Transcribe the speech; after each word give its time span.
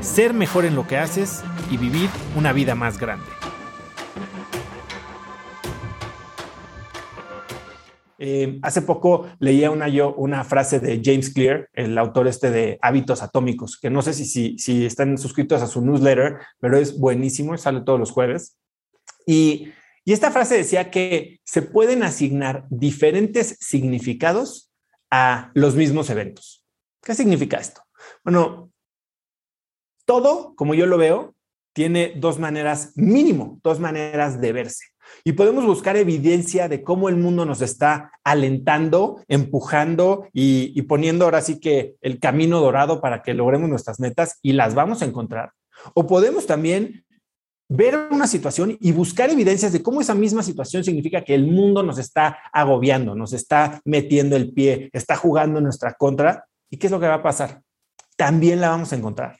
ser 0.00 0.34
mejor 0.34 0.64
en 0.64 0.74
lo 0.74 0.86
que 0.86 0.96
haces 0.96 1.42
y 1.70 1.76
vivir 1.76 2.08
una 2.36 2.52
vida 2.52 2.74
más 2.74 2.98
grande. 2.98 3.26
Eh, 8.20 8.58
hace 8.62 8.82
poco 8.82 9.28
leía 9.38 9.70
una, 9.70 9.88
yo, 9.88 10.14
una 10.14 10.42
frase 10.44 10.80
de 10.80 11.00
James 11.04 11.30
Clear, 11.30 11.68
el 11.72 11.96
autor 11.98 12.26
este 12.26 12.50
de 12.50 12.78
Hábitos 12.82 13.22
Atómicos, 13.22 13.78
que 13.78 13.90
no 13.90 14.02
sé 14.02 14.12
si, 14.12 14.24
si, 14.24 14.58
si 14.58 14.84
están 14.84 15.18
suscritos 15.18 15.62
a 15.62 15.66
su 15.66 15.80
newsletter, 15.80 16.38
pero 16.58 16.78
es 16.78 16.98
buenísimo, 16.98 17.56
sale 17.56 17.82
todos 17.82 18.00
los 18.00 18.10
jueves. 18.10 18.56
Y 19.24 19.72
y 20.08 20.14
esta 20.14 20.30
frase 20.30 20.56
decía 20.56 20.90
que 20.90 21.38
se 21.44 21.60
pueden 21.60 22.02
asignar 22.02 22.64
diferentes 22.70 23.58
significados 23.60 24.72
a 25.10 25.50
los 25.52 25.74
mismos 25.74 26.08
eventos. 26.08 26.64
¿Qué 27.02 27.14
significa 27.14 27.58
esto? 27.58 27.82
Bueno, 28.24 28.72
todo, 30.08 30.54
como 30.56 30.72
yo 30.72 30.86
lo 30.86 30.96
veo, 30.96 31.34
tiene 31.74 32.14
dos 32.16 32.38
maneras, 32.38 32.92
mínimo, 32.96 33.60
dos 33.62 33.78
maneras 33.78 34.40
de 34.40 34.52
verse. 34.54 34.86
Y 35.22 35.32
podemos 35.32 35.66
buscar 35.66 35.98
evidencia 35.98 36.66
de 36.66 36.82
cómo 36.82 37.10
el 37.10 37.16
mundo 37.16 37.44
nos 37.44 37.60
está 37.60 38.12
alentando, 38.24 39.22
empujando 39.28 40.26
y, 40.32 40.80
poniendo 40.82 41.26
ahora 41.26 41.42
sí 41.42 41.60
que 41.60 41.96
el 42.00 42.18
camino 42.20 42.58
dorado 42.60 43.02
para 43.02 43.22
que 43.22 43.34
logremos 43.34 43.68
nuestras 43.68 44.00
metas 44.00 44.38
y 44.40 44.54
las 44.54 44.74
vamos 44.74 45.02
a 45.02 45.04
encontrar. 45.04 45.52
O 45.92 46.06
podemos 46.06 46.46
también 46.46 47.04
ver 47.68 48.08
una 48.10 48.26
situación 48.26 48.78
y 48.80 48.92
buscar 48.92 49.28
evidencias 49.28 49.74
de 49.74 49.82
cómo 49.82 50.00
esa 50.00 50.14
misma 50.14 50.42
situación 50.42 50.84
significa 50.84 51.22
que 51.22 51.34
el 51.34 51.46
mundo 51.46 51.82
nos 51.82 51.98
está 51.98 52.38
agobiando, 52.50 53.14
nos 53.14 53.34
está 53.34 53.82
metiendo 53.84 54.36
el 54.36 54.54
pie, 54.54 54.88
está 54.94 55.16
jugando 55.16 55.60
nuestra 55.60 55.92
contra. 55.92 56.46
¿Y 56.70 56.78
qué 56.78 56.86
es 56.86 56.90
lo 56.90 56.98
que 56.98 57.08
va 57.08 57.16
a 57.16 57.22
pasar? 57.22 57.60
También 58.16 58.62
la 58.62 58.70
vamos 58.70 58.90
a 58.94 58.96
encontrar. 58.96 59.36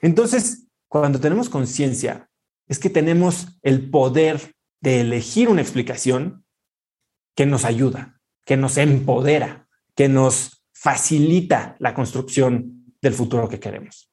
Entonces, 0.00 0.66
cuando 0.88 1.20
tenemos 1.20 1.48
conciencia, 1.48 2.28
es 2.68 2.78
que 2.78 2.90
tenemos 2.90 3.58
el 3.62 3.90
poder 3.90 4.54
de 4.80 5.00
elegir 5.00 5.48
una 5.48 5.62
explicación 5.62 6.44
que 7.34 7.46
nos 7.46 7.64
ayuda, 7.64 8.20
que 8.44 8.56
nos 8.56 8.76
empodera, 8.76 9.68
que 9.94 10.08
nos 10.08 10.64
facilita 10.74 11.76
la 11.78 11.94
construcción 11.94 12.94
del 13.00 13.14
futuro 13.14 13.48
que 13.48 13.60
queremos. 13.60 14.12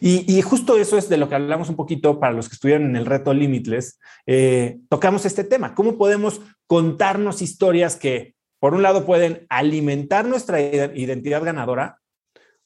Y, 0.00 0.40
justo 0.42 0.78
eso 0.78 0.96
es 0.96 1.08
de 1.08 1.16
lo 1.16 1.28
que 1.28 1.34
hablamos 1.34 1.68
un 1.68 1.76
poquito 1.76 2.18
para 2.18 2.32
los 2.32 2.48
que 2.48 2.54
estuvieron 2.54 2.86
en 2.86 2.96
el 2.96 3.06
reto 3.06 3.34
Limitless. 3.34 3.98
Eh, 4.26 4.78
tocamos 4.88 5.26
este 5.26 5.44
tema, 5.44 5.74
cómo 5.74 5.98
podemos 5.98 6.40
contarnos 6.66 7.42
historias 7.42 7.96
que, 7.96 8.34
por 8.58 8.74
un 8.74 8.82
lado, 8.82 9.04
pueden 9.04 9.46
alimentar 9.48 10.26
nuestra 10.26 10.60
identidad 10.60 11.44
ganadora 11.44 12.00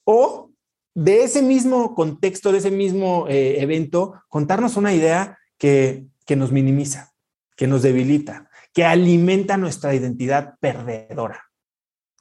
o 0.05 0.51
de 0.95 1.23
ese 1.23 1.41
mismo 1.41 1.93
contexto, 1.93 2.51
de 2.51 2.59
ese 2.59 2.71
mismo 2.71 3.27
eh, 3.27 3.61
evento, 3.61 4.13
contarnos 4.29 4.77
una 4.77 4.93
idea 4.93 5.37
que, 5.57 6.05
que 6.25 6.35
nos 6.35 6.51
minimiza, 6.51 7.13
que 7.55 7.67
nos 7.67 7.83
debilita, 7.83 8.49
que 8.73 8.85
alimenta 8.85 9.57
nuestra 9.57 9.93
identidad 9.93 10.55
perdedora. 10.59 11.43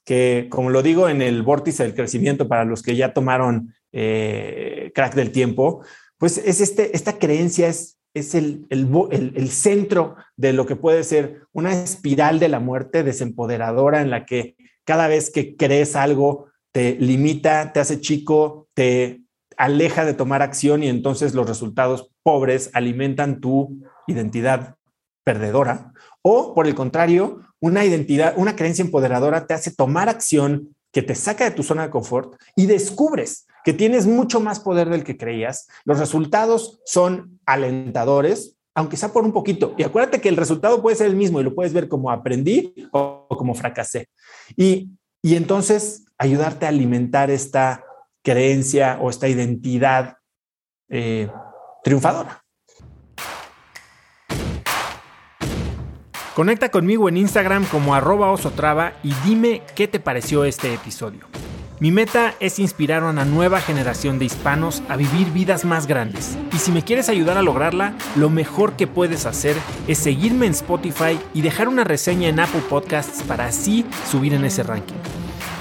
Que, 0.04 0.48
como 0.50 0.70
lo 0.70 0.82
digo 0.82 1.08
en 1.08 1.22
el 1.22 1.42
vórtice 1.42 1.84
del 1.84 1.94
crecimiento 1.94 2.46
para 2.46 2.64
los 2.64 2.82
que 2.82 2.94
ya 2.94 3.14
tomaron 3.14 3.74
eh, 3.92 4.90
crack 4.94 5.14
del 5.14 5.30
tiempo, 5.30 5.82
pues 6.18 6.38
es 6.38 6.60
este, 6.60 6.94
esta 6.96 7.18
creencia 7.18 7.68
es, 7.68 7.98
es 8.12 8.34
el, 8.34 8.66
el, 8.70 9.50
centro 9.50 10.16
de 10.36 10.52
lo 10.52 10.66
que 10.66 10.76
puede 10.76 11.04
ser 11.04 11.46
una 11.52 11.72
espiral 11.72 12.38
de 12.38 12.48
la 12.48 12.60
muerte 12.60 13.02
desempoderadora 13.02 14.02
en 14.02 14.10
la 14.10 14.26
que 14.26 14.56
cada 14.84 15.08
vez 15.08 15.30
que 15.30 15.56
crees 15.56 15.96
algo 15.96 16.48
te 16.74 16.96
limita, 16.98 17.72
te 17.72 17.78
hace 17.78 18.00
chico, 18.00 18.66
te 18.74 19.22
aleja 19.56 20.04
de 20.04 20.12
tomar 20.12 20.42
acción 20.42 20.82
y 20.82 20.88
entonces 20.88 21.32
los 21.32 21.48
resultados 21.48 22.10
pobres 22.24 22.70
alimentan 22.74 23.40
tu 23.40 23.78
identidad 24.08 24.74
perdedora. 25.22 25.92
O 26.20 26.52
por 26.52 26.66
el 26.66 26.74
contrario, 26.74 27.42
una 27.60 27.84
identidad, 27.84 28.34
una 28.36 28.56
creencia 28.56 28.84
empoderadora 28.84 29.46
te 29.46 29.54
hace 29.54 29.70
tomar 29.70 30.08
acción 30.08 30.74
que 30.90 31.02
te 31.02 31.14
saca 31.14 31.44
de 31.44 31.52
tu 31.52 31.62
zona 31.62 31.84
de 31.84 31.90
confort 31.90 32.34
y 32.56 32.66
descubres 32.66 33.46
que 33.64 33.72
tienes 33.72 34.08
mucho 34.08 34.40
más 34.40 34.58
poder 34.58 34.90
del 34.90 35.04
que 35.04 35.16
creías. 35.16 35.68
Los 35.84 36.00
resultados 36.00 36.80
son 36.84 37.38
alentadores, 37.46 38.56
aunque 38.74 38.96
sea 38.96 39.12
por 39.12 39.24
un 39.24 39.32
poquito. 39.32 39.76
Y 39.78 39.84
acuérdate 39.84 40.20
que 40.20 40.28
el 40.28 40.36
resultado 40.36 40.82
puede 40.82 40.96
ser 40.96 41.06
el 41.06 41.14
mismo 41.14 41.40
y 41.40 41.44
lo 41.44 41.54
puedes 41.54 41.72
ver 41.72 41.88
como 41.88 42.10
aprendí 42.10 42.74
o 42.90 43.28
como 43.28 43.54
fracasé. 43.54 44.08
Y, 44.56 44.90
y 45.22 45.36
entonces 45.36 46.03
ayudarte 46.18 46.66
a 46.66 46.70
alimentar 46.70 47.30
esta 47.30 47.84
creencia 48.22 48.98
o 49.00 49.10
esta 49.10 49.28
identidad 49.28 50.16
eh, 50.88 51.30
triunfadora. 51.82 52.44
Conecta 56.34 56.70
conmigo 56.70 57.08
en 57.08 57.16
Instagram 57.16 57.64
como 57.66 57.94
arroba 57.94 58.32
osotrava 58.32 58.94
y 59.04 59.14
dime 59.24 59.62
qué 59.76 59.86
te 59.86 60.00
pareció 60.00 60.44
este 60.44 60.74
episodio. 60.74 61.26
Mi 61.78 61.92
meta 61.92 62.34
es 62.40 62.58
inspirar 62.58 63.02
a 63.02 63.10
una 63.10 63.24
nueva 63.24 63.60
generación 63.60 64.18
de 64.18 64.24
hispanos 64.24 64.82
a 64.88 64.96
vivir 64.96 65.30
vidas 65.32 65.64
más 65.64 65.86
grandes. 65.86 66.36
Y 66.52 66.58
si 66.58 66.72
me 66.72 66.82
quieres 66.82 67.08
ayudar 67.08 67.36
a 67.36 67.42
lograrla, 67.42 67.94
lo 68.16 68.30
mejor 68.30 68.72
que 68.72 68.86
puedes 68.86 69.26
hacer 69.26 69.56
es 69.86 69.98
seguirme 69.98 70.46
en 70.46 70.52
Spotify 70.52 71.20
y 71.34 71.42
dejar 71.42 71.68
una 71.68 71.84
reseña 71.84 72.28
en 72.28 72.40
Apple 72.40 72.62
Podcasts 72.68 73.22
para 73.24 73.46
así 73.46 73.84
subir 74.10 74.34
en 74.34 74.44
ese 74.44 74.62
ranking. 74.62 74.94